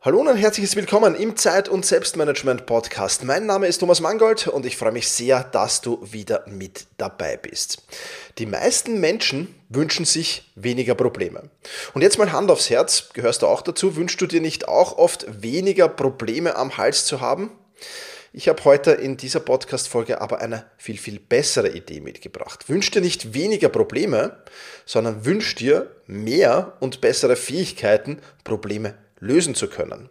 [0.00, 3.24] Hallo und ein herzliches Willkommen im Zeit- und Selbstmanagement-Podcast.
[3.24, 7.36] Mein Name ist Thomas Mangold und ich freue mich sehr, dass du wieder mit dabei
[7.36, 7.82] bist.
[8.38, 11.50] Die meisten Menschen wünschen sich weniger Probleme.
[11.94, 13.96] Und jetzt mal Hand aufs Herz, gehörst du auch dazu?
[13.96, 17.50] Wünschst du dir nicht auch oft weniger Probleme am Hals zu haben?
[18.32, 22.68] Ich habe heute in dieser Podcast-Folge aber eine viel, viel bessere Idee mitgebracht.
[22.68, 24.44] Wünsch dir nicht weniger Probleme,
[24.86, 30.08] sondern wünsch dir mehr und bessere Fähigkeiten, Probleme zu lösen zu können.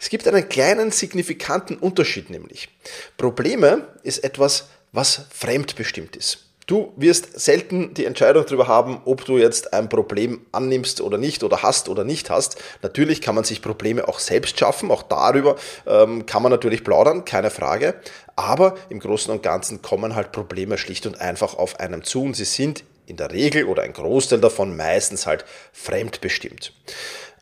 [0.00, 2.68] Es gibt einen kleinen signifikanten Unterschied nämlich.
[3.16, 6.48] Probleme ist etwas, was fremdbestimmt ist.
[6.68, 11.42] Du wirst selten die Entscheidung darüber haben, ob du jetzt ein Problem annimmst oder nicht
[11.42, 12.62] oder hast oder nicht hast.
[12.82, 15.56] Natürlich kann man sich Probleme auch selbst schaffen, auch darüber
[15.86, 17.94] ähm, kann man natürlich plaudern, keine Frage.
[18.36, 22.34] Aber im Großen und Ganzen kommen halt Probleme schlicht und einfach auf einem zu und
[22.34, 26.74] sie sind in der Regel oder ein Großteil davon meistens halt fremdbestimmt.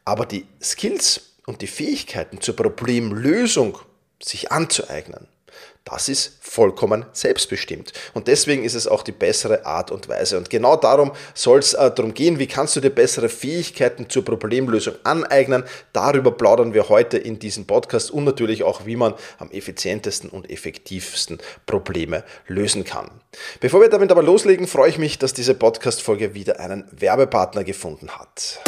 [0.06, 3.78] Aber die Skills und die Fähigkeiten zur Problemlösung
[4.22, 5.28] sich anzueignen,
[5.86, 7.92] das ist vollkommen selbstbestimmt.
[8.12, 10.36] Und deswegen ist es auch die bessere Art und Weise.
[10.36, 14.24] Und genau darum soll es äh, darum gehen, wie kannst du dir bessere Fähigkeiten zur
[14.24, 15.62] Problemlösung aneignen.
[15.92, 20.50] Darüber plaudern wir heute in diesem Podcast und natürlich auch, wie man am effizientesten und
[20.50, 23.08] effektivsten Probleme lösen kann.
[23.60, 28.10] Bevor wir damit aber loslegen, freue ich mich, dass diese Podcast-Folge wieder einen Werbepartner gefunden
[28.10, 28.60] hat.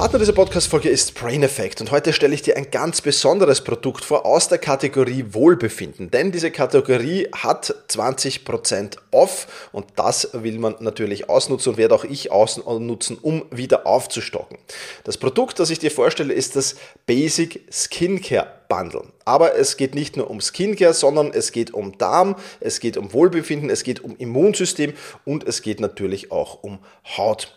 [0.00, 4.02] Partner dieser Podcast-Folge ist Brain Effect und heute stelle ich dir ein ganz besonderes Produkt
[4.02, 10.76] vor aus der Kategorie Wohlbefinden, denn diese Kategorie hat 20% off und das will man
[10.80, 14.56] natürlich ausnutzen und werde auch ich ausnutzen, um wieder aufzustocken.
[15.04, 19.02] Das Produkt, das ich dir vorstelle, ist das Basic Skincare Bundle.
[19.26, 23.12] Aber es geht nicht nur um Skincare, sondern es geht um Darm, es geht um
[23.12, 24.94] Wohlbefinden, es geht um Immunsystem
[25.26, 26.78] und es geht natürlich auch um
[27.18, 27.54] Haut.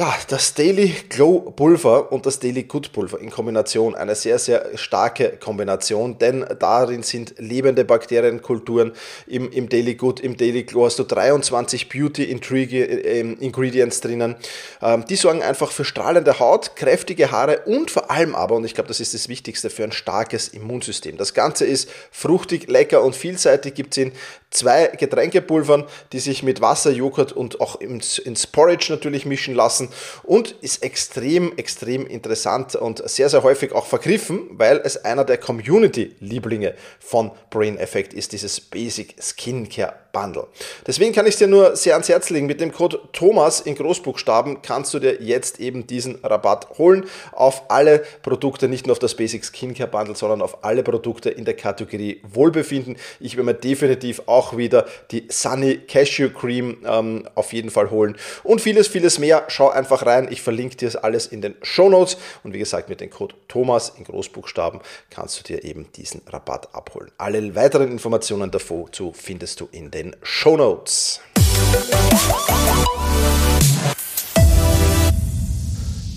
[0.00, 4.78] Ja, das Daily Glow Pulver und das Daily Good Pulver in Kombination, eine sehr, sehr
[4.78, 8.92] starke Kombination, denn darin sind lebende Bakterienkulturen.
[9.26, 14.36] Im, im Daily Good, im Daily Glow hast du 23 Beauty ähm, Ingredients drinnen.
[14.80, 18.72] Ähm, die sorgen einfach für strahlende Haut, kräftige Haare und vor allem aber, und ich
[18.72, 21.18] glaube, das ist das Wichtigste, für ein starkes Immunsystem.
[21.18, 24.12] Das Ganze ist fruchtig, lecker und vielseitig, gibt es in
[24.48, 29.89] zwei Getränkepulvern, die sich mit Wasser, Joghurt und auch ins, ins Porridge natürlich mischen lassen
[30.22, 35.38] und ist extrem, extrem interessant und sehr, sehr häufig auch vergriffen, weil es einer der
[35.38, 40.46] Community-Lieblinge von Brain Effect ist, dieses Basic Skincare Bundle.
[40.86, 42.46] Deswegen kann ich dir nur sehr ans Herz legen.
[42.46, 47.70] Mit dem Code Thomas in Großbuchstaben kannst du dir jetzt eben diesen Rabatt holen auf
[47.70, 51.54] alle Produkte, nicht nur auf das Basic Skincare Bundle, sondern auf alle Produkte in der
[51.54, 52.96] Kategorie Wohlbefinden.
[53.20, 58.16] Ich werde mir definitiv auch wieder die Sunny Cashew Cream ähm, auf jeden Fall holen
[58.42, 59.44] und vieles, vieles mehr.
[59.48, 60.28] Schau einfach rein.
[60.30, 62.16] Ich verlinke dir das alles in den Show Notes.
[62.42, 64.80] Und wie gesagt, mit dem Code Thomas in Großbuchstaben
[65.10, 67.10] kannst du dir eben diesen Rabatt abholen.
[67.18, 71.20] Alle weiteren Informationen dazu findest du in den Show Notes.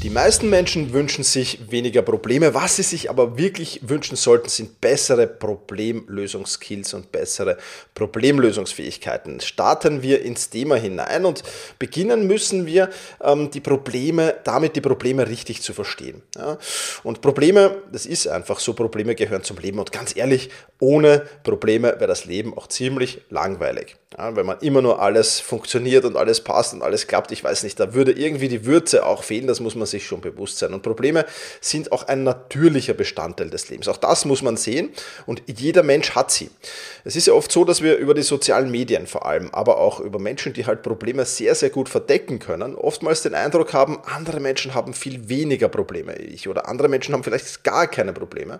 [0.04, 2.54] Die meisten Menschen wünschen sich weniger Probleme.
[2.54, 7.56] Was sie sich aber wirklich wünschen sollten, sind bessere Problemlösungskills und bessere
[7.96, 9.40] Problemlösungsfähigkeiten.
[9.40, 11.44] Starten wir ins Thema hinein und
[11.80, 12.90] beginnen müssen wir
[13.24, 16.22] ähm, die Probleme, damit die Probleme richtig zu verstehen.
[17.04, 19.80] Und Probleme, das ist einfach so, Probleme gehören zum Leben.
[19.80, 20.50] Und ganz ehrlich,
[20.80, 23.96] ohne Probleme wäre das Leben auch ziemlich langweilig.
[24.18, 27.64] Ja, wenn man immer nur alles funktioniert und alles passt und alles klappt, ich weiß
[27.64, 30.74] nicht, da würde irgendwie die Würze auch fehlen, das muss man sich schon bewusst sein.
[30.74, 31.26] Und Probleme
[31.62, 33.88] sind auch ein natürlicher Bestandteil des Lebens.
[33.88, 34.90] Auch das muss man sehen
[35.26, 36.50] und jeder Mensch hat sie.
[37.06, 40.00] Es ist ja oft so, dass wir über die sozialen Medien vor allem, aber auch
[40.00, 44.40] über Menschen, die halt Probleme sehr, sehr gut verdecken können, oftmals den Eindruck haben, andere
[44.40, 48.60] Menschen haben viel weniger Probleme als ich oder andere Menschen haben vielleicht gar keine Probleme.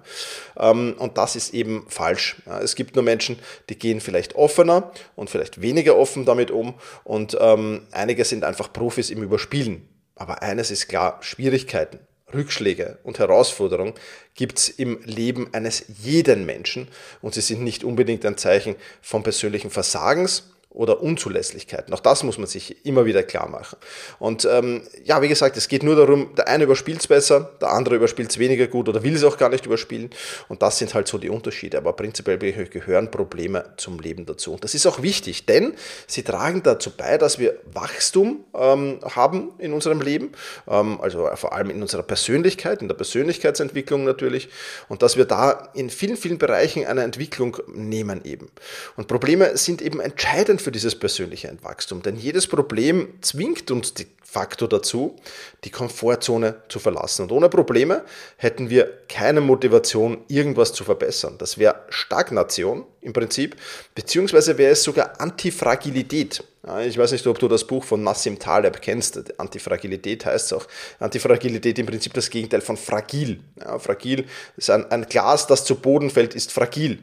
[0.58, 2.38] Ähm, und das ist eben falsch.
[2.62, 3.40] Es gibt nur Menschen,
[3.70, 8.72] die gehen vielleicht offener und vielleicht weniger offen damit um und ähm, einige sind einfach
[8.72, 9.93] Profis im Überspielen.
[10.16, 12.00] Aber eines ist klar, Schwierigkeiten,
[12.34, 13.94] Rückschläge und Herausforderungen
[14.36, 16.88] gibt es im Leben eines jeden Menschen.
[17.22, 21.94] Und sie sind nicht unbedingt ein Zeichen von persönlichen Versagens, oder Unzulässigkeiten.
[21.94, 23.78] Auch das muss man sich immer wieder klar machen.
[24.20, 27.70] Und ähm, ja, wie gesagt, es geht nur darum, der eine überspielt es besser, der
[27.70, 30.10] andere überspielt es weniger gut oder will es auch gar nicht überspielen.
[30.48, 31.78] Und das sind halt so die Unterschiede.
[31.78, 34.54] Aber prinzipiell gehören Probleme zum Leben dazu.
[34.54, 35.74] Und das ist auch wichtig, denn
[36.08, 40.32] sie tragen dazu bei, dass wir Wachstum ähm, haben in unserem Leben,
[40.68, 44.50] ähm, also vor allem in unserer Persönlichkeit, in der Persönlichkeitsentwicklung natürlich,
[44.90, 48.50] und dass wir da in vielen, vielen Bereichen eine Entwicklung nehmen eben.
[48.96, 52.02] Und Probleme sind eben entscheidend für dieses persönliche Wachstum.
[52.02, 55.16] Denn jedes Problem zwingt uns de facto dazu,
[55.64, 57.24] die Komfortzone zu verlassen.
[57.24, 58.04] Und ohne Probleme
[58.38, 61.36] hätten wir keine Motivation, irgendwas zu verbessern.
[61.38, 63.56] Das wäre Stagnation im Prinzip,
[63.94, 66.44] beziehungsweise wäre es sogar Antifragilität.
[66.88, 69.38] Ich weiß nicht, ob du das Buch von Nassim Taleb kennst.
[69.38, 70.66] Antifragilität heißt es auch.
[70.98, 73.42] Antifragilität im Prinzip das Gegenteil von fragil.
[73.60, 74.26] Ja, fragil
[74.56, 77.00] ist ein, ein Glas, das zu Boden fällt, ist fragil.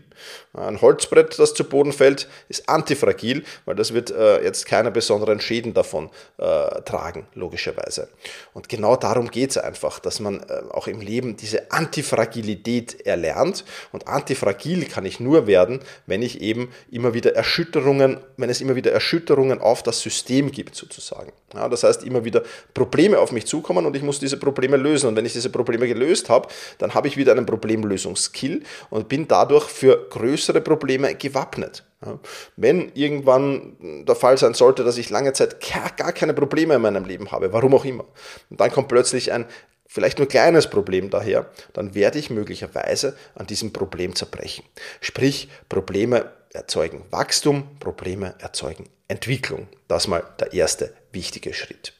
[0.52, 5.40] Ein Holzbrett, das zu Boden fällt, ist antifragil, weil das wird äh, jetzt keine besonderen
[5.40, 8.08] Schäden davon äh, tragen, logischerweise.
[8.52, 13.64] Und genau darum geht es einfach, dass man äh, auch im Leben diese Antifragilität erlernt.
[13.92, 18.74] Und antifragil kann ich nur werden, wenn ich eben immer wieder Erschütterungen, wenn es immer
[18.74, 21.32] wieder Erschütterungen auf das System gibt, sozusagen.
[21.54, 22.42] Ja, das heißt, immer wieder
[22.74, 25.08] Probleme auf mich zukommen und ich muss diese Probleme lösen.
[25.08, 26.48] Und wenn ich diese Probleme gelöst habe,
[26.78, 31.84] dann habe ich wieder einen Problemlösungskill und bin dadurch für größere Probleme gewappnet.
[32.04, 32.18] Ja,
[32.56, 35.56] wenn irgendwann der Fall sein sollte, dass ich lange Zeit
[35.96, 38.04] gar keine Probleme in meinem Leben habe, warum auch immer,
[38.48, 39.46] und dann kommt plötzlich ein
[39.86, 44.64] vielleicht nur kleines Problem daher, dann werde ich möglicherweise an diesem Problem zerbrechen.
[45.00, 49.68] Sprich, Probleme erzeugen Wachstum, Probleme erzeugen Entwicklung.
[49.88, 51.92] Das mal der erste wichtige Schritt.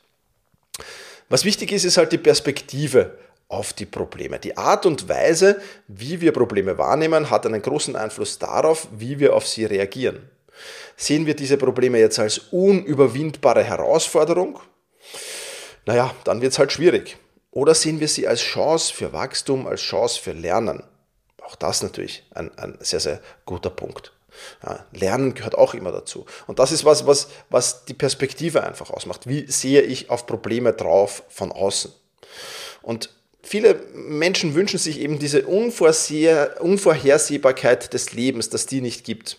[1.29, 3.19] Was wichtig ist, ist halt die Perspektive
[3.49, 4.39] auf die Probleme.
[4.39, 9.35] Die Art und Weise, wie wir Probleme wahrnehmen, hat einen großen Einfluss darauf, wie wir
[9.35, 10.29] auf sie reagieren.
[10.97, 14.61] Sehen wir diese Probleme jetzt als unüberwindbare Herausforderung?
[15.87, 17.17] Naja, dann wird es halt schwierig.
[17.51, 20.85] Oder sehen wir sie als Chance für Wachstum, als Chance für Lernen?
[21.43, 24.13] Auch das natürlich ein, ein sehr, sehr guter Punkt.
[24.65, 26.27] Ja, Lernen gehört auch immer dazu.
[26.47, 29.27] Und das ist was, was, was die Perspektive einfach ausmacht.
[29.27, 31.93] Wie sehe ich auf Probleme drauf von außen?
[32.83, 33.11] Und
[33.43, 39.39] viele Menschen wünschen sich eben diese Unvorhersehbarkeit des Lebens, dass die nicht gibt.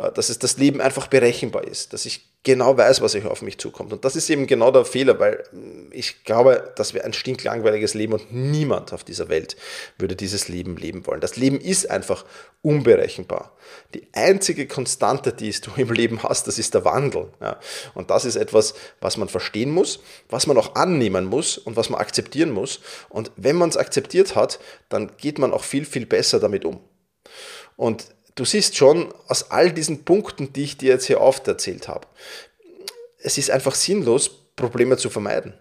[0.00, 3.58] Äh, dass es das Leben einfach berechenbar ist, dass ich genau weiß, was auf mich
[3.58, 3.92] zukommt.
[3.92, 7.94] Und das ist eben genau der Fehler, weil mm, ich glaube, das wäre ein stinklangweiliges
[7.94, 9.56] Leben und niemand auf dieser Welt
[9.98, 11.20] würde dieses Leben leben wollen.
[11.20, 12.24] Das Leben ist einfach
[12.62, 13.56] unberechenbar.
[13.94, 17.28] Die einzige Konstante, die du im Leben hast, das ist der Wandel.
[17.40, 17.58] Ja.
[17.94, 21.90] Und das ist etwas, was man verstehen muss, was man auch annehmen muss und was
[21.90, 22.80] man akzeptieren muss.
[23.08, 26.80] Und wenn man es akzeptiert hat, dann geht man auch viel, viel besser damit um.
[27.76, 28.06] Und
[28.40, 32.06] du siehst schon aus all diesen Punkten, die ich dir jetzt hier oft erzählt habe,
[33.18, 35.52] es ist einfach sinnlos, Probleme zu vermeiden.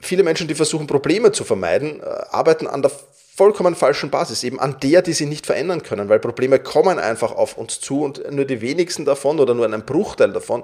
[0.00, 2.90] Viele Menschen, die versuchen, Probleme zu vermeiden, äh, arbeiten an der
[3.36, 7.32] vollkommen falschen Basis, eben an der, die sie nicht verändern können, weil Probleme kommen einfach
[7.32, 10.62] auf uns zu und nur die wenigsten davon oder nur einen Bruchteil davon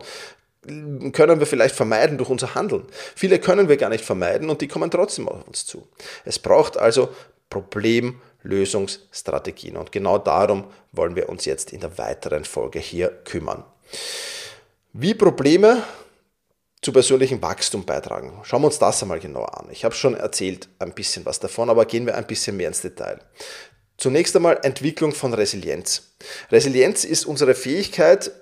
[1.12, 2.84] können wir vielleicht vermeiden durch unser Handeln.
[3.16, 5.88] Viele können wir gar nicht vermeiden und die kommen trotzdem auf uns zu.
[6.24, 7.08] Es braucht also
[8.40, 13.64] Problemlösungsstrategien und genau darum wollen wir uns jetzt in der weiteren Folge hier kümmern.
[14.92, 15.82] Wie Probleme
[16.82, 18.40] zu persönlichem Wachstum beitragen?
[18.42, 19.68] Schauen wir uns das einmal genauer an.
[19.70, 22.80] Ich habe schon erzählt ein bisschen was davon, aber gehen wir ein bisschen mehr ins
[22.80, 23.20] Detail.
[23.98, 26.14] Zunächst einmal Entwicklung von Resilienz.
[26.50, 28.32] Resilienz ist unsere Fähigkeit,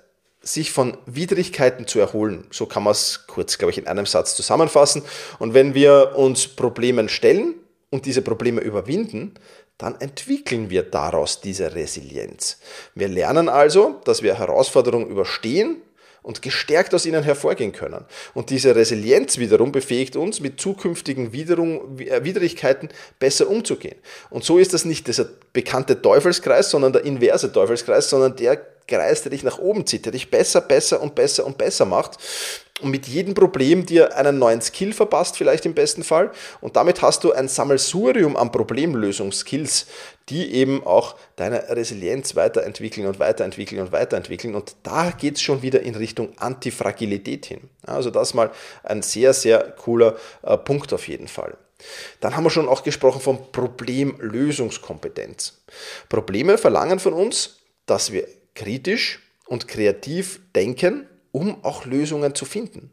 [0.41, 2.47] sich von Widrigkeiten zu erholen.
[2.49, 5.03] So kann man es kurz, glaube ich, in einem Satz zusammenfassen.
[5.37, 7.55] Und wenn wir uns Problemen stellen
[7.89, 9.33] und diese Probleme überwinden,
[9.79, 12.59] dann entwickeln wir daraus diese Resilienz.
[12.93, 15.81] Wir lernen also, dass wir Herausforderungen überstehen
[16.21, 18.05] und gestärkt aus ihnen hervorgehen können.
[18.33, 23.95] Und diese Resilienz wiederum befähigt uns, mit zukünftigen äh, Widrigkeiten besser umzugehen.
[24.29, 28.57] Und so ist das nicht dieser bekannte Teufelskreis, sondern der inverse Teufelskreis, sondern der
[28.89, 32.17] Kreis, der dich nach oben zieht, der dich besser, besser und besser und besser macht
[32.81, 36.31] und mit jedem Problem dir einen neuen Skill verpasst, vielleicht im besten Fall.
[36.61, 39.87] Und damit hast du ein Sammelsurium an Problemlösungsskills,
[40.29, 44.55] die eben auch deine Resilienz weiterentwickeln und weiterentwickeln und weiterentwickeln.
[44.55, 47.69] Und da geht es schon wieder in Richtung Antifragilität hin.
[47.85, 48.51] Also das mal
[48.83, 51.57] ein sehr, sehr cooler äh, Punkt auf jeden Fall.
[52.19, 55.61] Dann haben wir schon auch gesprochen von Problemlösungskompetenz.
[56.09, 62.91] Probleme verlangen von uns, dass wir kritisch und kreativ denken um auch Lösungen zu finden.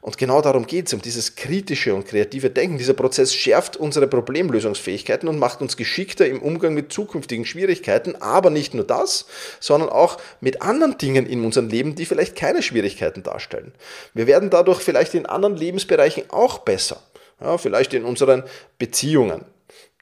[0.00, 2.76] Und genau darum geht es, um dieses kritische und kreative Denken.
[2.76, 8.16] Dieser Prozess schärft unsere Problemlösungsfähigkeiten und macht uns geschickter im Umgang mit zukünftigen Schwierigkeiten.
[8.16, 9.26] Aber nicht nur das,
[9.60, 13.72] sondern auch mit anderen Dingen in unserem Leben, die vielleicht keine Schwierigkeiten darstellen.
[14.12, 17.00] Wir werden dadurch vielleicht in anderen Lebensbereichen auch besser.
[17.40, 18.42] Ja, vielleicht in unseren
[18.78, 19.44] Beziehungen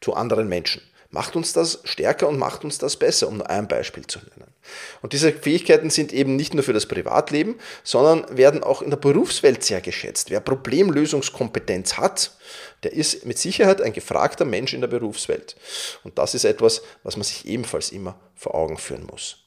[0.00, 3.66] zu anderen Menschen macht uns das stärker und macht uns das besser, um nur ein
[3.66, 4.52] Beispiel zu nennen.
[5.02, 8.96] Und diese Fähigkeiten sind eben nicht nur für das Privatleben, sondern werden auch in der
[8.96, 10.30] Berufswelt sehr geschätzt.
[10.30, 12.32] Wer Problemlösungskompetenz hat,
[12.84, 15.56] der ist mit Sicherheit ein gefragter Mensch in der Berufswelt.
[16.04, 19.38] Und das ist etwas, was man sich ebenfalls immer vor Augen führen muss.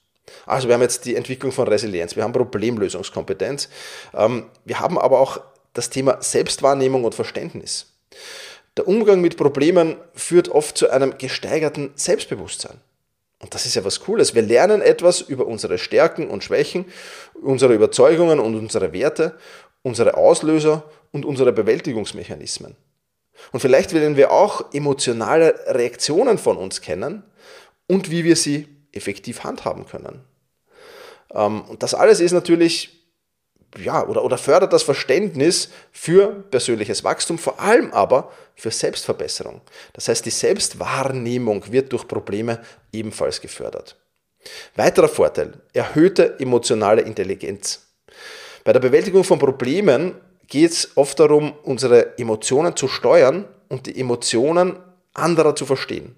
[0.45, 3.69] Also wir haben jetzt die Entwicklung von Resilienz, wir haben Problemlösungskompetenz,
[4.13, 5.41] ähm, wir haben aber auch
[5.73, 7.93] das Thema Selbstwahrnehmung und Verständnis.
[8.77, 12.79] Der Umgang mit Problemen führt oft zu einem gesteigerten Selbstbewusstsein.
[13.39, 14.35] Und das ist ja was Cooles.
[14.35, 16.85] Wir lernen etwas über unsere Stärken und Schwächen,
[17.33, 19.37] unsere Überzeugungen und unsere Werte,
[19.81, 22.75] unsere Auslöser und unsere Bewältigungsmechanismen.
[23.51, 27.23] Und vielleicht werden wir auch emotionale Reaktionen von uns kennen
[27.87, 30.21] und wie wir sie effektiv handhaben können.
[31.33, 33.02] Ähm, und das alles ist natürlich
[33.77, 39.61] ja, oder, oder fördert das Verständnis für persönliches Wachstum, vor allem aber für Selbstverbesserung.
[39.93, 42.59] Das heißt, die Selbstwahrnehmung wird durch Probleme
[42.91, 43.95] ebenfalls gefördert.
[44.75, 47.87] Weiterer Vorteil, erhöhte emotionale Intelligenz.
[48.63, 50.15] Bei der Bewältigung von Problemen
[50.47, 54.77] geht es oft darum, unsere Emotionen zu steuern und die Emotionen
[55.13, 56.15] anderer zu verstehen.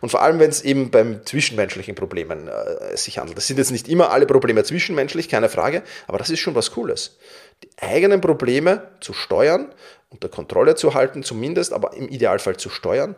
[0.00, 3.36] Und vor allem, wenn es eben beim zwischenmenschlichen Problemen äh, sich handelt.
[3.36, 6.72] Das sind jetzt nicht immer alle Probleme zwischenmenschlich, keine Frage, aber das ist schon was
[6.72, 7.18] Cooles.
[7.62, 9.72] Die eigenen Probleme zu steuern,
[10.10, 13.16] unter Kontrolle zu halten, zumindest, aber im Idealfall zu steuern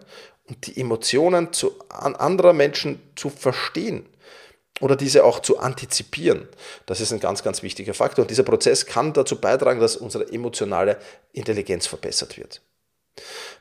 [0.48, 4.06] und die Emotionen zu, an anderer Menschen zu verstehen
[4.80, 6.48] oder diese auch zu antizipieren.
[6.86, 8.22] Das ist ein ganz, ganz wichtiger Faktor.
[8.22, 10.98] Und dieser Prozess kann dazu beitragen, dass unsere emotionale
[11.32, 12.62] Intelligenz verbessert wird.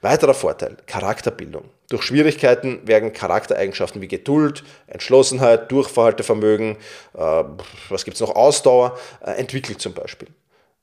[0.02, 1.70] Weiterer Vorteil, Charakterbildung.
[1.90, 6.78] Durch Schwierigkeiten werden Charaktereigenschaften wie Geduld, Entschlossenheit, Durchverhaltevermögen,
[7.14, 7.44] äh,
[7.90, 10.28] was gibt es noch, Ausdauer äh, entwickelt zum Beispiel.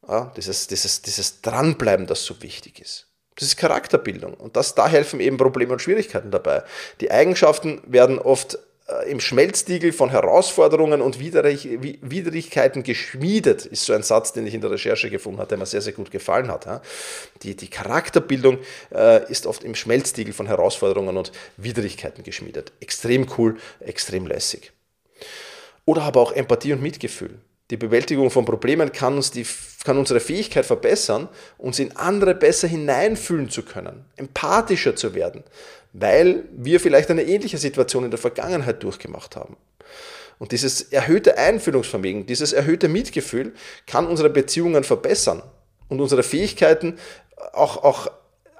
[0.08, 3.06] Ja, dieses, dieses, dieses Dranbleiben, das so wichtig ist.
[3.36, 6.62] Das ist Charakterbildung und das, da helfen eben Probleme und Schwierigkeiten dabei.
[7.00, 8.58] Die Eigenschaften werden oft
[9.06, 14.70] im Schmelztiegel von Herausforderungen und Widrigkeiten geschmiedet, ist so ein Satz, den ich in der
[14.70, 16.82] Recherche gefunden habe, der mir sehr, sehr gut gefallen hat.
[17.42, 18.58] Die, die Charakterbildung
[18.94, 22.72] äh, ist oft im Schmelztiegel von Herausforderungen und Widrigkeiten geschmiedet.
[22.80, 24.72] Extrem cool, extrem lässig.
[25.86, 27.38] Oder aber auch Empathie und Mitgefühl.
[27.70, 29.46] Die Bewältigung von Problemen kann, uns die,
[29.84, 35.44] kann unsere Fähigkeit verbessern, uns in andere besser hineinfühlen zu können, empathischer zu werden,
[35.94, 39.56] weil wir vielleicht eine ähnliche Situation in der Vergangenheit durchgemacht haben.
[40.38, 43.54] Und dieses erhöhte Einfühlungsvermögen, dieses erhöhte Mitgefühl
[43.86, 45.42] kann unsere Beziehungen verbessern
[45.88, 46.98] und unsere Fähigkeiten
[47.52, 48.10] auch, auch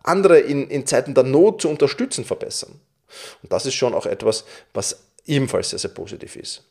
[0.04, 2.80] andere in, in Zeiten der Not zu unterstützen verbessern.
[3.42, 6.62] Und das ist schon auch etwas, was ebenfalls sehr, sehr positiv ist.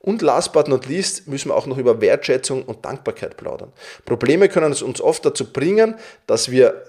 [0.00, 3.72] Und last but not least müssen wir auch noch über Wertschätzung und Dankbarkeit plaudern.
[4.04, 5.94] Probleme können es uns oft dazu bringen,
[6.26, 6.84] dass wir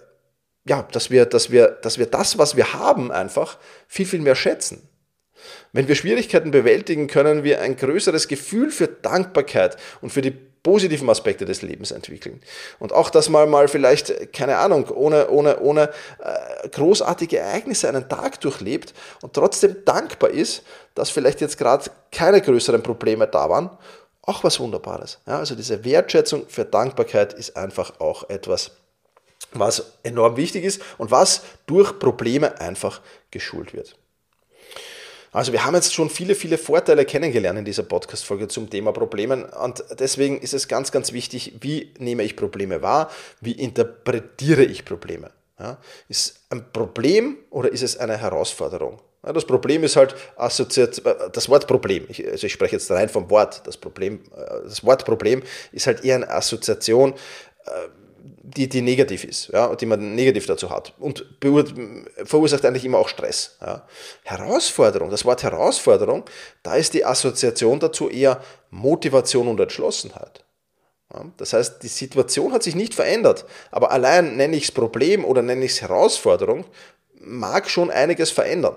[0.66, 4.36] ja, dass wir, dass wir, dass wir das, was wir haben, einfach viel, viel mehr
[4.36, 4.88] schätzen.
[5.74, 11.10] Wenn wir Schwierigkeiten bewältigen, können wir ein größeres Gefühl für Dankbarkeit und für die positiven
[11.10, 12.40] Aspekte des Lebens entwickeln.
[12.80, 15.90] Und auch, dass man mal vielleicht, keine Ahnung, ohne, ohne, ohne
[16.20, 20.64] äh, großartige Ereignisse einen Tag durchlebt und trotzdem dankbar ist,
[20.96, 23.72] dass vielleicht jetzt gerade keine größeren Probleme da waren
[24.26, 25.20] auch was Wunderbares.
[25.28, 28.72] Ja, also diese Wertschätzung für Dankbarkeit ist einfach auch etwas,
[29.60, 33.96] was enorm wichtig ist und was durch Probleme einfach geschult wird.
[35.34, 39.46] Also wir haben jetzt schon viele, viele Vorteile kennengelernt in dieser Podcast-Folge zum Thema Problemen
[39.46, 43.10] und deswegen ist es ganz, ganz wichtig, wie nehme ich Probleme wahr,
[43.42, 45.32] wie interpretiere ich Probleme.
[45.60, 49.02] Ja, ist ein Problem oder ist es eine Herausforderung?
[49.26, 53.08] Ja, das Problem ist halt assoziiert, das Wort Problem, ich, also ich spreche jetzt rein
[53.08, 55.42] vom Wort, das Problem, äh, das Wort Problem
[55.72, 57.14] ist halt eher eine Assoziation,
[57.66, 57.70] äh,
[58.56, 61.26] die, die negativ ist, ja, die man negativ dazu hat und
[62.24, 63.58] verursacht eigentlich immer auch Stress.
[63.62, 63.88] Ja.
[64.24, 66.24] Herausforderung, das Wort Herausforderung,
[66.62, 70.44] da ist die Assoziation dazu eher Motivation und Entschlossenheit.
[71.14, 71.26] Ja.
[71.38, 75.42] Das heißt, die Situation hat sich nicht verändert, aber allein nenne ich es Problem oder
[75.42, 76.66] nenne ich es Herausforderung,
[77.20, 78.76] mag schon einiges verändern.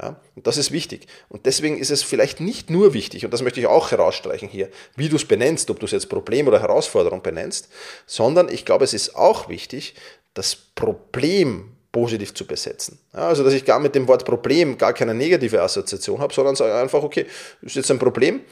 [0.00, 1.06] Ja, und das ist wichtig.
[1.28, 4.68] Und deswegen ist es vielleicht nicht nur wichtig, und das möchte ich auch herausstreichen hier,
[4.96, 7.68] wie du es benennst, ob du es jetzt Problem oder Herausforderung benennst,
[8.06, 9.94] sondern ich glaube, es ist auch wichtig,
[10.34, 12.98] das Problem positiv zu besetzen.
[13.14, 16.54] Ja, also, dass ich gar mit dem Wort Problem gar keine negative Assoziation habe, sondern
[16.54, 17.26] sage einfach, okay,
[17.62, 18.42] ist jetzt ein Problem,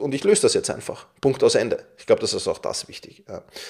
[0.00, 1.06] und ich löse das jetzt einfach.
[1.20, 1.84] Punkt aus Ende.
[1.98, 3.24] Ich glaube, das ist auch das wichtig.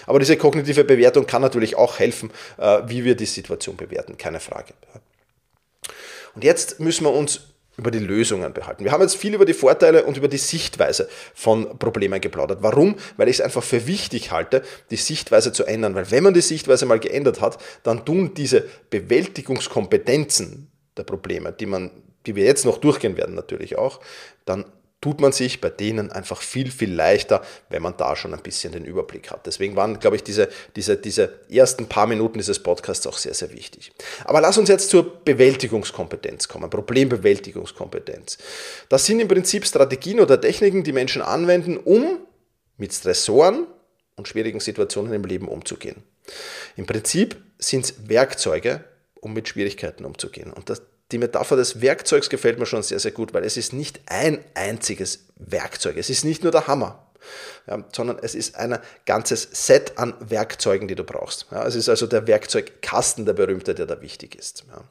[0.06, 4.40] Aber diese kognitive Bewertung kann natürlich auch helfen, äh, wie wir die Situation bewerten, keine
[4.40, 4.72] Frage.
[6.34, 7.40] Und jetzt müssen wir uns
[7.76, 8.84] über die Lösungen behalten.
[8.84, 12.58] Wir haben jetzt viel über die Vorteile und über die Sichtweise von Problemen geplaudert.
[12.62, 12.96] Warum?
[13.16, 15.94] Weil ich es einfach für wichtig halte, die Sichtweise zu ändern.
[15.94, 21.66] Weil wenn man die Sichtweise mal geändert hat, dann tun diese Bewältigungskompetenzen der Probleme, die
[21.66, 21.90] man
[22.26, 24.00] die wir jetzt noch durchgehen werden natürlich auch,
[24.44, 24.64] dann
[25.00, 28.72] tut man sich bei denen einfach viel, viel leichter, wenn man da schon ein bisschen
[28.72, 29.46] den Überblick hat.
[29.46, 33.52] Deswegen waren, glaube ich, diese, diese, diese ersten paar Minuten dieses Podcasts auch sehr, sehr
[33.52, 33.92] wichtig.
[34.24, 38.36] Aber lass uns jetzt zur Bewältigungskompetenz kommen, Problembewältigungskompetenz.
[38.90, 42.18] Das sind im Prinzip Strategien oder Techniken, die Menschen anwenden, um
[42.76, 43.66] mit Stressoren
[44.16, 46.02] und schwierigen Situationen im Leben umzugehen.
[46.76, 50.52] Im Prinzip sind es Werkzeuge, um mit Schwierigkeiten umzugehen.
[50.52, 53.72] Und das, die Metapher des Werkzeugs gefällt mir schon sehr, sehr gut, weil es ist
[53.72, 55.96] nicht ein einziges Werkzeug.
[55.96, 57.06] Es ist nicht nur der Hammer,
[57.66, 61.46] ja, sondern es ist ein ganzes Set an Werkzeugen, die du brauchst.
[61.50, 64.64] Ja, es ist also der Werkzeugkasten, der berühmte, der da wichtig ist.
[64.68, 64.84] Ja.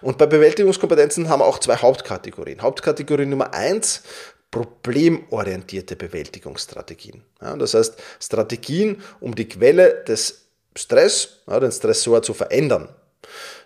[0.00, 2.62] Und bei Bewältigungskompetenzen haben wir auch zwei Hauptkategorien.
[2.62, 4.02] Hauptkategorie Nummer eins,
[4.50, 7.24] problemorientierte Bewältigungsstrategien.
[7.40, 10.42] das heißt, Strategien, um die Quelle des
[10.76, 12.88] Stress, den Stressor zu verändern.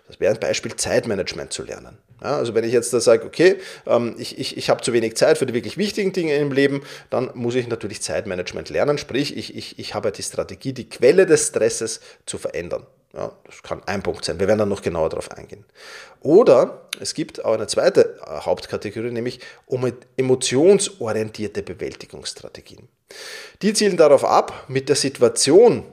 [0.07, 1.97] Das wäre ein Beispiel, Zeitmanagement zu lernen.
[2.21, 5.15] Ja, also wenn ich jetzt da sage, okay, ähm, ich, ich, ich habe zu wenig
[5.17, 9.37] Zeit für die wirklich wichtigen Dinge im Leben, dann muss ich natürlich Zeitmanagement lernen, sprich
[9.37, 12.87] ich, ich, ich habe die Strategie, die Quelle des Stresses zu verändern.
[13.13, 14.39] Ja, das kann ein Punkt sein.
[14.39, 15.65] Wir werden dann noch genauer darauf eingehen.
[16.21, 22.87] Oder es gibt auch eine zweite äh, Hauptkategorie, nämlich um emotionsorientierte Bewältigungsstrategien.
[23.61, 25.85] Die zielen darauf ab, mit der Situation,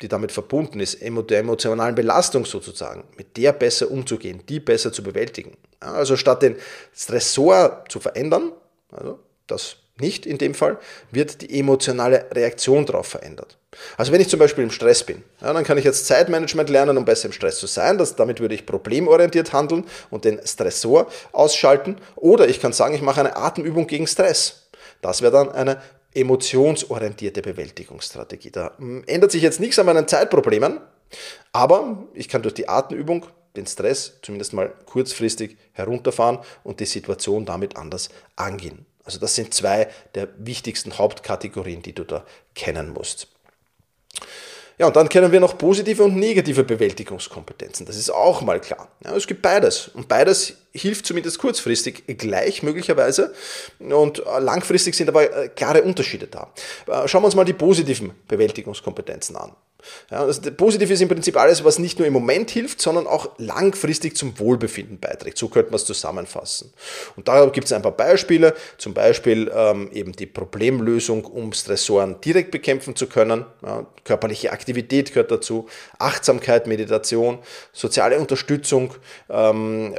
[0.00, 5.02] die damit verbunden ist, der emotionalen Belastung sozusagen, mit der besser umzugehen, die besser zu
[5.02, 5.56] bewältigen.
[5.80, 6.56] Also statt den
[6.94, 8.52] Stressor zu verändern,
[8.90, 10.78] also das nicht in dem Fall,
[11.10, 13.58] wird die emotionale Reaktion darauf verändert.
[13.96, 16.96] Also wenn ich zum Beispiel im Stress bin, ja, dann kann ich jetzt Zeitmanagement lernen,
[16.96, 17.98] um besser im Stress zu sein.
[17.98, 21.96] Das, damit würde ich problemorientiert handeln und den Stressor ausschalten.
[22.16, 24.68] Oder ich kann sagen, ich mache eine Atemübung gegen Stress.
[25.02, 25.80] Das wäre dann eine
[26.14, 28.50] emotionsorientierte Bewältigungsstrategie.
[28.50, 30.80] Da hm, ändert sich jetzt nichts an meinen Zeitproblemen,
[31.52, 37.44] aber ich kann durch die Atemübung den Stress zumindest mal kurzfristig herunterfahren und die Situation
[37.44, 38.86] damit anders angehen.
[39.04, 43.28] Also das sind zwei der wichtigsten Hauptkategorien, die du da kennen musst.
[44.80, 47.84] Ja, und dann kennen wir noch positive und negative Bewältigungskompetenzen.
[47.84, 48.88] Das ist auch mal klar.
[49.04, 49.88] Ja, es gibt beides.
[49.88, 53.34] Und beides hilft zumindest kurzfristig gleich möglicherweise.
[53.78, 56.50] Und langfristig sind aber äh, klare Unterschiede da.
[56.86, 59.52] Äh, schauen wir uns mal die positiven Bewältigungskompetenzen an.
[60.10, 63.30] Ja, also positiv ist im Prinzip alles, was nicht nur im Moment hilft, sondern auch
[63.38, 65.38] langfristig zum Wohlbefinden beiträgt.
[65.38, 66.72] So könnte man es zusammenfassen.
[67.16, 72.20] Und da gibt es ein paar Beispiele, zum Beispiel ähm, eben die Problemlösung, um Stressoren
[72.20, 73.44] direkt bekämpfen zu können.
[73.64, 77.38] Ja, körperliche Aktivität gehört dazu, Achtsamkeit, Meditation,
[77.72, 78.94] soziale Unterstützung,
[79.28, 79.94] ähm,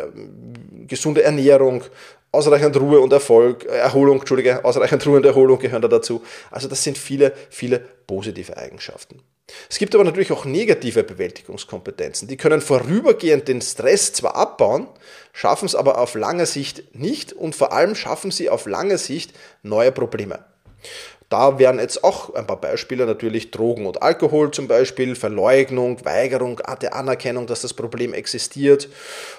[0.88, 1.84] gesunde Ernährung,
[2.32, 6.24] ausreichend Ruhe und Erfolg, äh, Erholung, Entschuldige, ausreichend Ruhe und Erholung gehören da dazu.
[6.50, 9.22] Also das sind viele, viele positive Eigenschaften.
[9.70, 12.28] Es gibt aber natürlich auch negative Bewältigungskompetenzen.
[12.28, 14.88] Die können vorübergehend den Stress zwar abbauen,
[15.34, 19.34] schaffen es aber auf lange Sicht nicht und vor allem schaffen sie auf lange Sicht
[19.62, 20.46] neue Probleme.
[21.32, 26.62] Da wären jetzt auch ein paar Beispiele natürlich Drogen und Alkohol zum Beispiel, Verleugnung, Weigerung
[26.82, 28.90] der Anerkennung, dass das Problem existiert,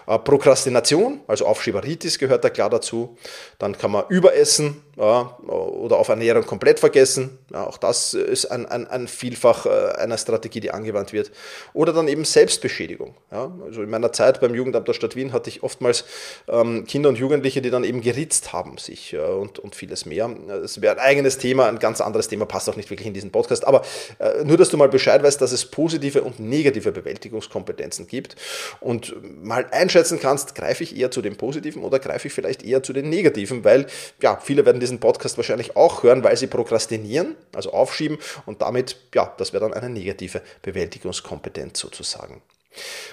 [0.07, 3.18] äh, Prokrastination, also Aufschieberitis gehört da klar dazu.
[3.59, 7.38] Dann kann man überessen, ja, oder auf Ernährung komplett vergessen.
[7.50, 11.31] Ja, auch das ist ein, ein, ein Vielfach äh, einer Strategie, die angewandt wird.
[11.72, 13.14] Oder dann eben Selbstbeschädigung.
[13.31, 16.05] Ja, also in meiner Zeit beim Jugendamt der Stadt Wien hatte ich oftmals
[16.46, 20.28] ähm, Kinder und Jugendliche, die dann eben geritzt haben sich äh, und, und vieles mehr.
[20.46, 23.31] Das wäre ein eigenes Thema, ein ganz anderes Thema, passt auch nicht wirklich in diesen
[23.31, 23.66] Podcast.
[23.66, 23.83] Aber
[24.18, 28.37] äh, nur, dass du mal Bescheid weißt, dass es positive und negative Bewältigungskompetenzen gibt
[28.81, 32.83] und mal einschätzen kannst, greife ich eher zu den positiven oder greife ich vielleicht eher
[32.83, 33.87] zu den negativen, weil
[34.20, 38.97] ja, viele werden diesen Podcast wahrscheinlich auch hören, weil sie prokrastinieren, also aufschieben und damit,
[39.14, 42.42] ja, das wäre dann eine negative Bewältigungskompetenz sozusagen.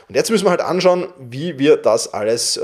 [0.08, 2.62] Und jetzt müssen wir halt anschauen, wie wir das alles äh,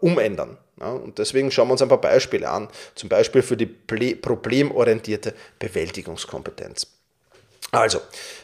[0.00, 0.58] umändern.
[0.80, 5.34] Ja, und deswegen schauen wir uns ein paar Beispiele an, zum Beispiel für die problemorientierte
[5.58, 6.88] Bewältigungskompetenz.
[7.70, 8.00] Also,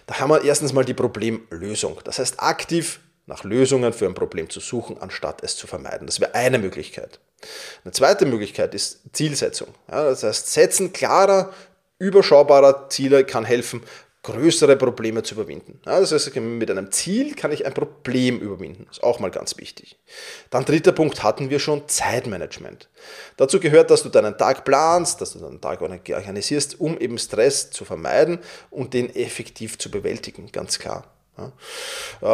[0.07, 1.99] da haben wir erstens mal die Problemlösung.
[2.05, 6.07] Das heißt, aktiv nach Lösungen für ein Problem zu suchen, anstatt es zu vermeiden.
[6.07, 7.18] Das wäre eine Möglichkeit.
[7.85, 9.68] Eine zweite Möglichkeit ist Zielsetzung.
[9.90, 11.53] Ja, das heißt, Setzen klarer,
[11.98, 13.83] überschaubarer Ziele kann helfen,
[14.22, 15.81] größere Probleme zu überwinden.
[15.87, 18.85] Ja, das heißt, mit einem Ziel kann ich ein Problem überwinden.
[18.88, 19.96] Das ist auch mal ganz wichtig.
[20.51, 22.88] Dann dritter Punkt hatten wir schon Zeitmanagement.
[23.37, 27.70] Dazu gehört, dass du deinen Tag planst, dass du deinen Tag organisierst, um eben Stress
[27.70, 31.05] zu vermeiden und den effektiv zu bewältigen, ganz klar.
[31.38, 31.53] Ja.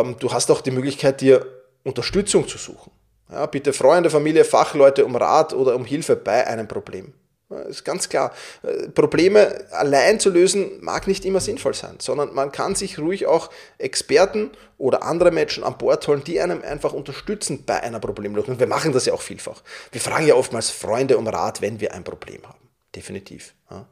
[0.01, 1.47] Ähm, du hast auch die Möglichkeit, dir
[1.85, 2.91] Unterstützung zu suchen.
[3.31, 7.15] Ja, bitte Freunde, Familie, Fachleute um Rat oder um Hilfe bei einem Problem.
[7.49, 8.33] Das ist ganz klar.
[8.63, 13.27] Äh, Probleme allein zu lösen mag nicht immer sinnvoll sein, sondern man kann sich ruhig
[13.27, 18.55] auch Experten oder andere Menschen an Bord holen, die einem einfach unterstützen bei einer Problemlösung.
[18.55, 19.63] Und wir machen das ja auch vielfach.
[19.93, 22.71] Wir fragen ja oftmals Freunde um Rat, wenn wir ein Problem haben.
[22.95, 23.55] Definitiv.
[23.71, 23.87] Ja.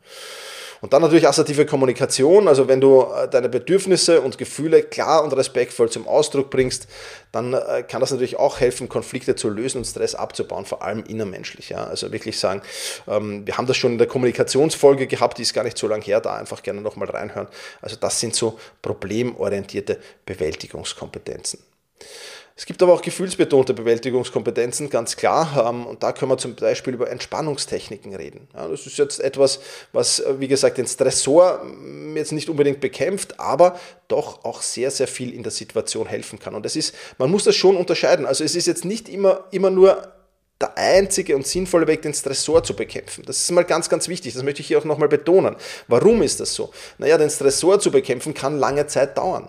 [0.82, 5.32] Und dann natürlich assertive Kommunikation, also wenn du äh, deine Bedürfnisse und Gefühle klar und
[5.32, 6.88] respektvoll zum Ausdruck bringst,
[7.30, 11.04] dann äh, kann das natürlich auch helfen, Konflikte zu lösen und Stress abzubauen, vor allem
[11.04, 11.68] innermenschlich.
[11.68, 11.84] Ja?
[11.84, 12.62] Also wirklich sagen,
[13.06, 16.02] ähm, wir haben das schon in der Kommunikationsfolge gehabt, die ist gar nicht so lange
[16.02, 17.46] her, da einfach gerne nochmal reinhören.
[17.80, 21.60] Also das sind so problemorientierte Bewältigungskompetenzen.
[22.54, 25.68] Es gibt aber auch gefühlsbetonte Bewältigungskompetenzen, ganz klar.
[25.68, 28.48] Ähm, und da können wir zum Beispiel über Entspannungstechniken reden.
[28.52, 29.60] das ist jetzt etwas,
[29.92, 34.90] was, äh, wie gesagt, den Stressor mm, jetzt nicht unbedingt bekämpft, aber doch auch sehr,
[34.90, 36.54] sehr viel in der Situation helfen kann.
[36.54, 38.26] Und es ist, man muss das schon unterscheiden.
[38.26, 40.12] Also es ist jetzt nicht immer, immer nur
[40.60, 43.24] der einzige und sinnvolle Weg, den Stressor zu bekämpfen.
[43.26, 44.34] Das ist mal ganz, ganz wichtig.
[44.34, 45.56] Das möchte ich hier auch nochmal betonen.
[45.88, 46.70] Warum ist das so?
[46.98, 49.48] Naja, den Stressor zu bekämpfen kann lange Zeit dauern.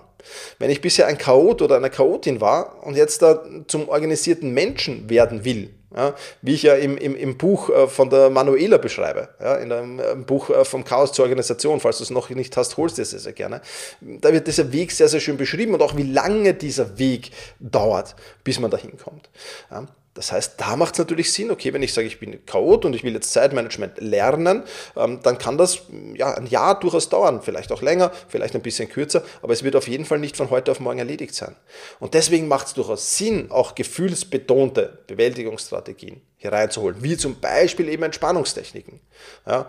[0.60, 5.10] Wenn ich bisher ein Chaot oder eine Chaotin war und jetzt da zum organisierten Menschen
[5.10, 9.30] werden will, ja, wie ich ja im, im, im Buch äh, von der Manuela beschreibe,
[9.40, 12.58] ja, in einem äh, Buch äh, vom Chaos zur Organisation, falls du es noch nicht
[12.58, 13.62] hast, holst du es sehr, sehr gerne.
[14.02, 18.16] Da wird dieser Weg sehr, sehr schön beschrieben und auch wie lange dieser Weg dauert,
[18.44, 19.30] bis man dahin kommt.
[19.70, 19.86] Ja.
[20.14, 22.94] Das heißt, da macht es natürlich Sinn, okay, wenn ich sage, ich bin Chaot und
[22.94, 24.64] ich will jetzt Zeitmanagement lernen,
[24.96, 25.82] ähm, dann kann das
[26.14, 29.76] ja ein Jahr durchaus dauern, vielleicht auch länger, vielleicht ein bisschen kürzer, aber es wird
[29.76, 31.56] auf jeden Fall nicht von heute auf morgen erledigt sein.
[32.00, 38.04] Und deswegen macht es durchaus Sinn, auch gefühlsbetonte Bewältigungsstrategien hier reinzuholen, wie zum Beispiel eben
[38.04, 39.00] Entspannungstechniken.
[39.48, 39.68] Ja,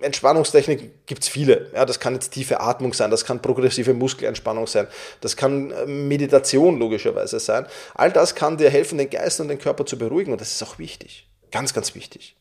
[0.00, 1.70] Entspannungstechniken gibt es viele.
[1.74, 4.86] Ja, das kann jetzt tiefe Atmung sein, das kann progressive Muskelentspannung sein,
[5.20, 7.66] das kann äh, Meditation logischerweise sein.
[7.94, 10.62] All das kann dir helfen, den Geist und den Körper zu beruhigen und das ist
[10.62, 11.28] auch wichtig.
[11.50, 12.36] Ganz, ganz wichtig.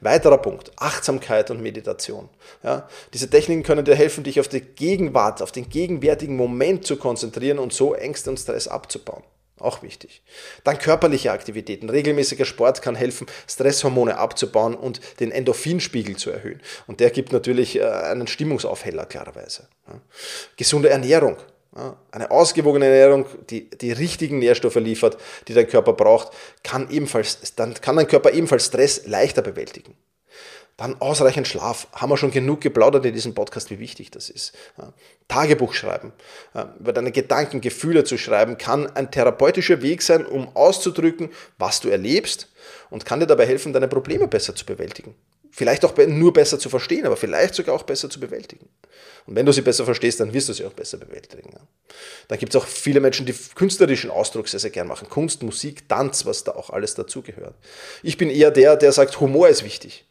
[0.00, 2.28] Weiterer Punkt, Achtsamkeit und Meditation.
[2.62, 6.96] Ja, diese Techniken können dir helfen, dich auf die Gegenwart, auf den gegenwärtigen Moment zu
[6.96, 9.22] konzentrieren und so Ängste und Stress abzubauen.
[9.60, 10.22] Auch wichtig.
[10.64, 11.90] Dann körperliche Aktivitäten.
[11.90, 16.62] Regelmäßiger Sport kann helfen, Stresshormone abzubauen und den Endorphinspiegel zu erhöhen.
[16.86, 19.68] Und der gibt natürlich äh, einen Stimmungsaufheller, klarerweise.
[20.56, 21.36] Gesunde Ernährung.
[22.10, 26.32] Eine ausgewogene Ernährung, die die richtigen Nährstoffe liefert, die dein Körper braucht,
[26.64, 29.94] kann, ebenfalls, dann kann dein Körper ebenfalls Stress leichter bewältigen.
[30.80, 31.88] Dann ausreichend Schlaf.
[31.92, 34.56] Haben wir schon genug geplaudert in diesem Podcast, wie wichtig das ist.
[35.28, 36.14] Tagebuch schreiben,
[36.78, 41.90] über deine Gedanken, Gefühle zu schreiben, kann ein therapeutischer Weg sein, um auszudrücken, was du
[41.90, 42.48] erlebst
[42.88, 45.14] und kann dir dabei helfen, deine Probleme besser zu bewältigen.
[45.50, 48.66] Vielleicht auch nur besser zu verstehen, aber vielleicht sogar auch besser zu bewältigen.
[49.26, 51.54] Und wenn du sie besser verstehst, dann wirst du sie auch besser bewältigen.
[52.28, 55.08] Dann gibt es auch viele Menschen, die künstlerischen Ausdruck sehr, sehr gern machen.
[55.08, 57.54] Kunst, Musik, Tanz, was da auch alles dazugehört.
[58.02, 60.04] Ich bin eher der, der sagt, Humor ist wichtig.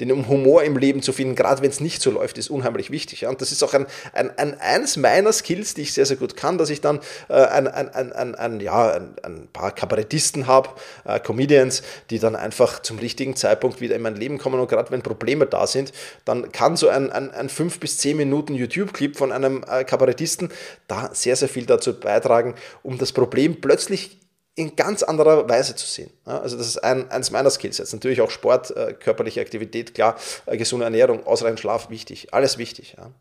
[0.00, 2.90] Denn um Humor im Leben zu finden, gerade wenn es nicht so läuft, ist unheimlich
[2.90, 3.26] wichtig.
[3.26, 6.36] Und das ist auch ein, ein, ein, eines meiner Skills, die ich sehr, sehr gut
[6.36, 10.70] kann, dass ich dann äh, ein, ein, ein, ein, ja, ein, paar Kabarettisten habe,
[11.04, 14.90] äh, Comedians, die dann einfach zum richtigen Zeitpunkt wieder in mein Leben kommen und gerade
[14.90, 15.92] wenn Probleme da sind,
[16.24, 20.50] dann kann so ein, ein, ein fünf bis zehn Minuten YouTube-Clip von einem äh, Kabarettisten
[20.86, 24.18] da sehr, sehr viel dazu beitragen, um das Problem plötzlich
[24.58, 26.10] in ganz anderer Weise zu sehen.
[26.24, 27.92] Also das ist ein, eines meiner Skillsets.
[27.92, 32.96] Natürlich auch Sport, äh, körperliche Aktivität, klar, äh, gesunde Ernährung, ausreichend Schlaf, wichtig, alles wichtig.
[32.98, 33.12] Ja.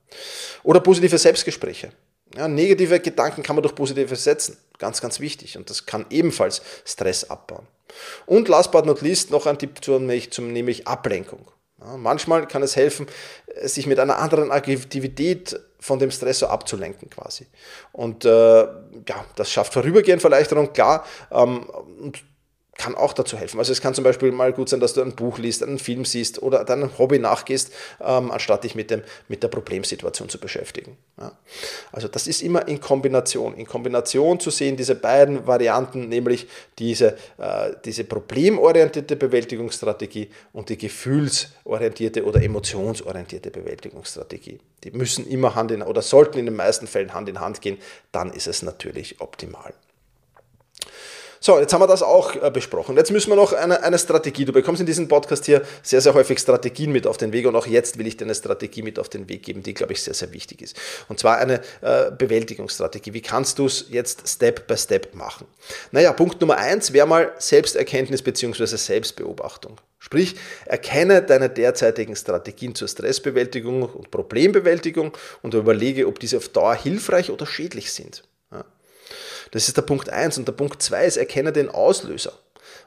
[0.64, 1.92] Oder positive Selbstgespräche.
[2.36, 4.58] Ja, negative Gedanken kann man durch positive setzen.
[4.80, 5.58] Ganz, ganz wichtig.
[5.58, 7.68] Und das kann ebenfalls Stress abbauen.
[8.26, 11.48] Und last but not least noch ein Tipp zum, nämlich Ablenkung.
[11.80, 13.08] Ja, manchmal kann es helfen,
[13.63, 17.48] sich mit einer anderen Aktivität von dem Stressor abzulenken quasi.
[17.92, 21.06] Und äh, ja, das schafft vorübergehend Erleichterung, klar.
[21.32, 21.70] Ähm,
[22.02, 22.24] und
[22.78, 23.60] kann auch dazu helfen.
[23.60, 26.06] Also es kann zum Beispiel mal gut sein, dass du ein Buch liest, einen Film
[26.06, 30.98] siehst oder deinem Hobby nachgehst, ähm, anstatt dich mit, dem, mit der Problemsituation zu beschäftigen.
[31.20, 31.38] Ja.
[31.92, 33.56] Also das ist immer in Kombination.
[33.56, 40.78] In Kombination zu sehen, diese beiden Varianten, nämlich diese, äh, diese problemorientierte Bewältigungsstrategie und die
[40.78, 44.60] gefühlsorientierte oder emotionsorientierte Bewältigungsstrategie.
[44.84, 47.78] Die müssen immer Hand in oder sollten in den meisten Fällen Hand in Hand gehen,
[48.12, 49.74] dann ist es natürlich optimal.
[51.39, 52.97] So, jetzt haben wir das auch äh, besprochen.
[52.97, 54.45] Jetzt müssen wir noch eine, eine Strategie.
[54.45, 57.56] Du bekommst in diesem Podcast hier sehr, sehr häufig Strategien mit auf den Weg und
[57.56, 60.02] auch jetzt will ich dir eine Strategie mit auf den Weg geben, die, glaube ich,
[60.02, 60.76] sehr, sehr wichtig ist.
[61.08, 63.13] Und zwar eine äh, Bewältigungsstrategie.
[63.13, 65.47] Wie kannst du es jetzt Step by Step machen?
[65.91, 68.65] Naja, Punkt Nummer eins wäre mal Selbsterkenntnis bzw.
[68.65, 69.80] Selbstbeobachtung.
[70.00, 76.76] Sprich, erkenne deine derzeitigen Strategien zur Stressbewältigung und Problembewältigung und überlege, ob diese auf Dauer
[76.76, 78.23] hilfreich oder schädlich sind.
[79.52, 80.38] Das ist der Punkt 1.
[80.38, 82.34] Und der Punkt 2 ist, erkenne den Auslöser.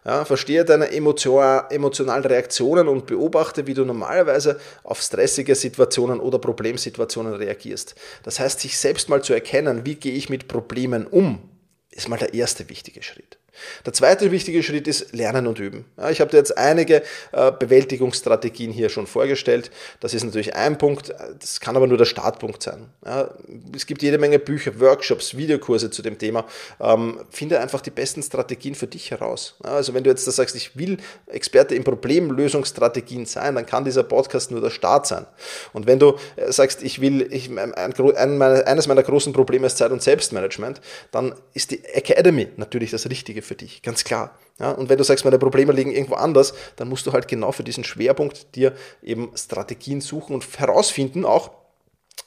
[0.05, 7.35] Ja, verstehe deine emotionalen Reaktionen und beobachte, wie du normalerweise auf stressige Situationen oder Problemsituationen
[7.35, 7.94] reagierst.
[8.23, 11.51] Das heißt, sich selbst mal zu erkennen, wie gehe ich mit Problemen um,
[11.90, 13.39] ist mal der erste wichtige Schritt.
[13.85, 15.85] Der zweite wichtige Schritt ist Lernen und Üben.
[15.96, 19.70] Ja, ich habe dir jetzt einige äh, Bewältigungsstrategien hier schon vorgestellt.
[20.01, 22.87] Das ist natürlich ein Punkt, das kann aber nur der Startpunkt sein.
[23.05, 23.31] Ja,
[23.75, 26.44] es gibt jede Menge Bücher, Workshops, Videokurse zu dem Thema.
[26.81, 29.57] Ähm, finde einfach die besten Strategien für dich heraus.
[29.64, 33.85] Ja, also wenn du jetzt da sagst, ich will Experte in Problemlösungsstrategien sein, dann kann
[33.85, 35.27] dieser Podcast nur der Start sein.
[35.73, 39.79] Und wenn du äh, sagst, ich will, ich, ein, ein, eines meiner großen Probleme ist
[39.79, 44.38] Zeit- und Selbstmanagement, dann ist die Academy natürlich das Richtige für für dich, ganz klar.
[44.60, 47.50] Ja, und wenn du sagst, meine Probleme liegen irgendwo anders, dann musst du halt genau
[47.50, 51.50] für diesen Schwerpunkt dir eben Strategien suchen und herausfinden auch,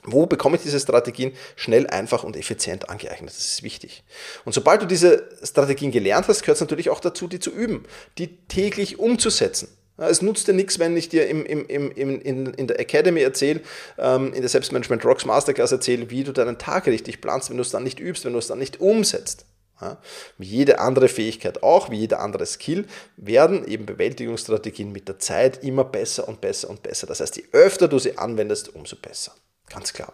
[0.04, 3.30] wo bekomme ich diese Strategien schnell, einfach und effizient angeeignet?
[3.30, 4.04] Das ist wichtig.
[4.44, 7.86] Und sobald du diese Strategien gelernt hast, gehört es natürlich auch dazu, die zu üben,
[8.18, 9.70] die täglich umzusetzen.
[9.96, 13.62] Es nutzt dir nichts, wenn ich dir im, im, im, in, in der Academy erzähle,
[13.98, 17.62] ähm, in der Selbstmanagement Rocks Masterclass erzähle, wie du deinen Tag richtig planst, wenn du
[17.62, 19.46] es dann nicht übst, wenn du es dann nicht umsetzt.
[19.84, 19.98] Ja,
[20.38, 22.86] wie jede andere Fähigkeit auch, wie jeder andere Skill,
[23.18, 27.06] werden eben Bewältigungsstrategien mit der Zeit immer besser und besser und besser.
[27.06, 29.34] Das heißt, je öfter du sie anwendest, umso besser.
[29.70, 30.14] Ganz klar.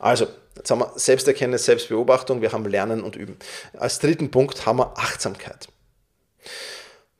[0.00, 3.36] Also, jetzt haben wir Selbsterkenntnis, Selbstbeobachtung, wir haben Lernen und Üben.
[3.76, 5.68] Als dritten Punkt haben wir Achtsamkeit.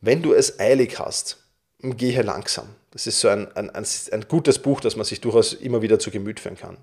[0.00, 1.38] Wenn du es eilig hast,
[1.80, 2.74] gehe langsam.
[2.90, 6.00] Das ist so ein, ein, ein, ein gutes Buch, das man sich durchaus immer wieder
[6.00, 6.76] zu Gemüt führen kann.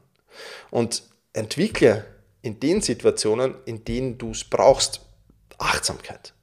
[0.72, 1.04] Und
[1.34, 2.06] entwickle
[2.46, 5.02] in den Situationen, in denen du es brauchst,
[5.58, 6.34] Achtsamkeit.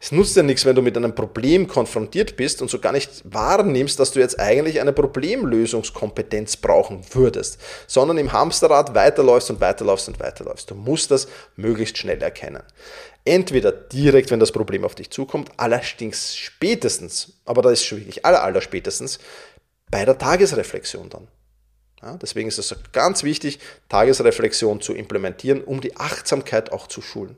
[0.00, 3.22] Es nutzt ja nichts, wenn du mit einem Problem konfrontiert bist und so gar nicht
[3.24, 10.08] wahrnimmst, dass du jetzt eigentlich eine Problemlösungskompetenz brauchen würdest, sondern im Hamsterrad weiterläufst und weiterläufst
[10.08, 10.70] und weiterläufst.
[10.70, 12.62] Du musst das möglichst schnell erkennen.
[13.24, 18.24] Entweder direkt, wenn das Problem auf dich zukommt, allerdings spätestens, aber da ist schon wirklich
[18.24, 19.18] aller, aller spätestens,
[19.90, 21.28] bei der Tagesreflexion dann.
[22.02, 23.58] Ja, deswegen ist es ganz wichtig,
[23.88, 27.36] Tagesreflexion zu implementieren, um die Achtsamkeit auch zu schulen.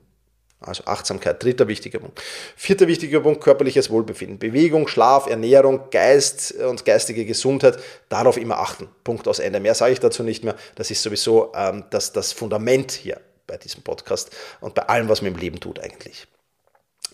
[0.61, 2.20] Also Achtsamkeit, dritter wichtiger Punkt.
[2.55, 4.38] Vierter wichtiger Punkt, körperliches Wohlbefinden.
[4.38, 7.79] Bewegung, Schlaf, Ernährung, Geist und geistige Gesundheit,
[8.11, 8.88] darauf immer achten.
[9.03, 9.59] Punkt aus Ende.
[9.59, 10.55] Mehr sage ich dazu nicht mehr.
[10.75, 15.23] Das ist sowieso ähm, das, das Fundament hier bei diesem Podcast und bei allem, was
[15.23, 16.27] man im Leben tut eigentlich.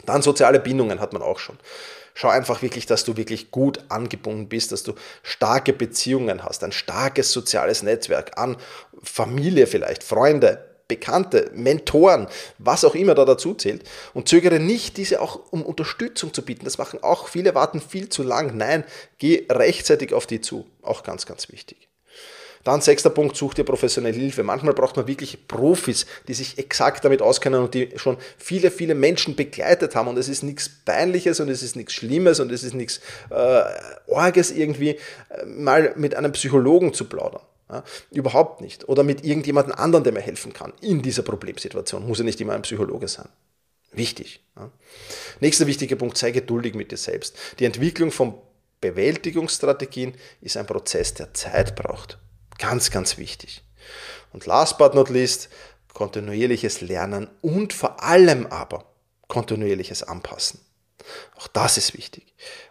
[0.06, 1.56] Dann soziale Bindungen hat man auch schon.
[2.18, 6.72] Schau einfach wirklich, dass du wirklich gut angebunden bist, dass du starke Beziehungen hast, ein
[6.72, 8.56] starkes soziales Netzwerk an
[9.02, 12.26] Familie vielleicht, Freunde, Bekannte, Mentoren,
[12.56, 13.86] was auch immer da dazu zählt.
[14.14, 16.64] Und zögere nicht, diese auch um Unterstützung zu bieten.
[16.64, 18.56] Das machen auch viele, warten viel zu lang.
[18.56, 18.84] Nein,
[19.18, 20.66] geh rechtzeitig auf die zu.
[20.80, 21.85] Auch ganz, ganz wichtig.
[22.66, 24.42] Dann sechster Punkt, such dir professionelle Hilfe.
[24.42, 28.96] Manchmal braucht man wirklich Profis, die sich exakt damit auskennen und die schon viele, viele
[28.96, 30.08] Menschen begleitet haben.
[30.08, 33.00] Und es ist nichts Peinliches und es ist nichts Schlimmes und es ist nichts
[33.30, 33.62] äh,
[34.08, 34.98] Orges irgendwie,
[35.28, 37.42] äh, mal mit einem Psychologen zu plaudern.
[37.70, 38.88] Ja, überhaupt nicht.
[38.88, 42.04] Oder mit irgendjemandem anderen, der mir helfen kann in dieser Problemsituation.
[42.04, 43.28] Muss ja nicht immer ein Psychologe sein.
[43.92, 44.40] Wichtig.
[44.56, 44.72] Ja.
[45.38, 47.36] Nächster wichtiger Punkt, sei geduldig mit dir selbst.
[47.60, 48.34] Die Entwicklung von
[48.80, 52.18] Bewältigungsstrategien ist ein Prozess, der Zeit braucht.
[52.58, 53.62] Ganz, ganz wichtig.
[54.32, 55.48] Und last but not least,
[55.92, 58.84] kontinuierliches Lernen und vor allem aber
[59.28, 60.60] kontinuierliches Anpassen.
[61.36, 62.24] Auch das ist wichtig.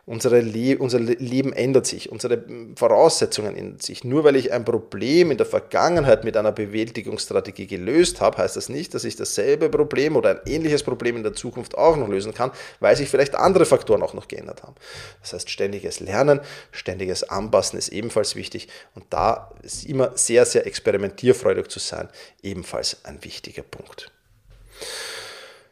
[0.06, 2.44] Unsere Le unser Leben ändert sich, unsere
[2.76, 4.04] Voraussetzungen ändern sich.
[4.04, 8.70] Nur weil ich ein Problem in der Vergangenheit mit einer Bewältigungsstrategie gelöst habe, heißt das
[8.70, 12.34] nicht, dass ich dasselbe Problem oder ein ähnliches Problem in der Zukunft auch noch lösen
[12.34, 14.76] kann, weil sich vielleicht andere Faktoren auch noch geändert haben.
[15.22, 16.40] Das heißt, ständiges Lernen,
[16.72, 22.10] ständiges Anpassen ist ebenfalls wichtig und da ist immer sehr, sehr experimentierfreudig zu sein,
[22.42, 24.12] ebenfalls ein wichtiger Punkt.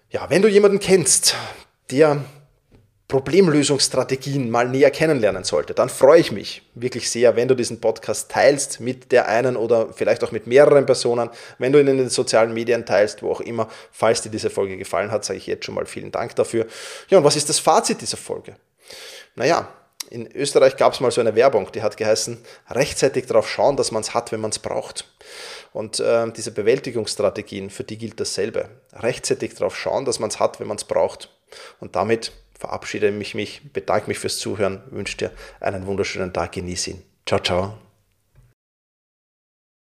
[0.09, 1.35] Ja, wenn du jemanden kennst,
[1.89, 2.23] der
[3.13, 8.31] Problemlösungsstrategien mal näher kennenlernen sollte, dann freue ich mich wirklich sehr, wenn du diesen Podcast
[8.31, 12.09] teilst mit der einen oder vielleicht auch mit mehreren Personen, wenn du ihn in den
[12.09, 13.69] sozialen Medien teilst, wo auch immer.
[13.91, 16.65] Falls dir diese Folge gefallen hat, sage ich jetzt schon mal vielen Dank dafür.
[17.07, 18.55] Ja, und was ist das Fazit dieser Folge?
[19.35, 19.67] Naja,
[20.09, 23.91] in Österreich gab es mal so eine Werbung, die hat geheißen, rechtzeitig darauf schauen, dass
[23.91, 25.05] man es hat, wenn man es braucht.
[25.71, 28.69] Und äh, diese Bewältigungsstrategien, für die gilt dasselbe.
[28.91, 31.29] Rechtzeitig darauf schauen, dass man es hat, wenn man es braucht.
[31.79, 32.31] Und damit
[32.63, 37.03] verabschiede mich, bedanke mich fürs Zuhören, wünsche dir einen wunderschönen Tag, genieße ihn.
[37.25, 37.82] Ciao, ciao.